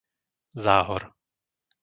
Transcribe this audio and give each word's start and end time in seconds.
Záhor 0.63 1.01